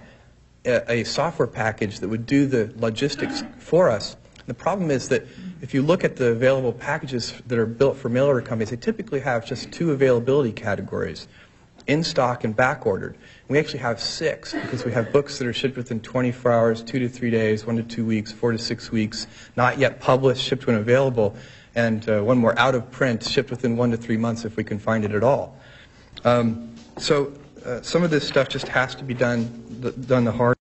a, 0.65 0.91
a 0.91 1.03
software 1.03 1.47
package 1.47 1.99
that 1.99 2.09
would 2.09 2.25
do 2.25 2.45
the 2.45 2.71
logistics 2.77 3.43
for 3.57 3.89
us. 3.89 4.15
The 4.49 4.55
problem 4.55 4.89
is 4.89 5.09
that 5.09 5.27
if 5.61 5.75
you 5.75 5.83
look 5.83 6.03
at 6.03 6.15
the 6.15 6.29
available 6.29 6.73
packages 6.73 7.39
that 7.45 7.59
are 7.59 7.67
built 7.67 7.97
for 7.97 8.09
mail 8.09 8.25
order 8.25 8.41
companies, 8.41 8.71
they 8.71 8.77
typically 8.77 9.19
have 9.19 9.45
just 9.45 9.71
two 9.71 9.91
availability 9.91 10.51
categories, 10.51 11.27
in 11.85 12.03
stock 12.03 12.43
and 12.43 12.55
back 12.55 12.87
ordered. 12.87 13.15
We 13.47 13.59
actually 13.59 13.81
have 13.81 14.01
six 14.01 14.53
because 14.53 14.85
we 14.85 14.91
have 14.91 15.13
books 15.13 15.37
that 15.37 15.45
are 15.45 15.53
shipped 15.53 15.77
within 15.77 15.99
24 15.99 16.51
hours, 16.51 16.81
two 16.81 16.97
to 16.97 17.07
three 17.07 17.29
days, 17.29 17.63
one 17.63 17.75
to 17.75 17.83
two 17.83 18.03
weeks, 18.03 18.31
four 18.31 18.51
to 18.51 18.57
six 18.57 18.91
weeks, 18.91 19.27
not 19.55 19.77
yet 19.77 19.99
published, 19.99 20.41
shipped 20.41 20.65
when 20.65 20.77
available, 20.77 21.35
and 21.75 22.09
uh, 22.09 22.19
one 22.23 22.39
more 22.39 22.57
out 22.57 22.73
of 22.73 22.89
print, 22.89 23.23
shipped 23.23 23.51
within 23.51 23.77
one 23.77 23.91
to 23.91 23.97
three 23.97 24.17
months 24.17 24.45
if 24.45 24.57
we 24.57 24.63
can 24.63 24.79
find 24.79 25.05
it 25.05 25.11
at 25.11 25.23
all. 25.23 25.55
Um, 26.25 26.73
so 26.97 27.31
uh, 27.63 27.83
some 27.83 28.01
of 28.01 28.09
this 28.09 28.27
stuff 28.27 28.49
just 28.49 28.67
has 28.67 28.95
to 28.95 29.03
be 29.03 29.13
done, 29.13 29.93
done 30.07 30.23
the 30.23 30.31
hard 30.31 30.57